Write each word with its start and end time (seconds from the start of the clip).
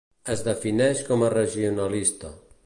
Es 0.35 0.39
defineix 0.47 1.03
com 1.11 1.27
a 1.27 1.31
regionalista. 1.35 2.35